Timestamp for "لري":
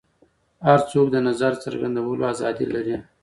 2.73-2.95